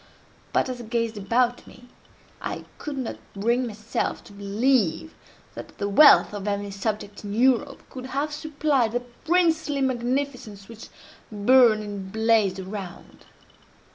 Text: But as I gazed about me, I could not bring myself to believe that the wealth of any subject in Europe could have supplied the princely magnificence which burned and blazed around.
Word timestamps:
But 0.51 0.67
as 0.67 0.81
I 0.81 0.85
gazed 0.85 1.15
about 1.15 1.67
me, 1.67 1.87
I 2.41 2.65
could 2.79 2.97
not 2.97 3.17
bring 3.35 3.67
myself 3.67 4.23
to 4.23 4.33
believe 4.33 5.13
that 5.53 5.77
the 5.77 5.87
wealth 5.87 6.33
of 6.33 6.47
any 6.47 6.71
subject 6.71 7.23
in 7.23 7.35
Europe 7.35 7.87
could 7.87 8.07
have 8.07 8.33
supplied 8.33 8.93
the 8.93 9.01
princely 9.01 9.79
magnificence 9.79 10.67
which 10.67 10.89
burned 11.31 11.83
and 11.83 12.11
blazed 12.11 12.57
around. 12.59 13.25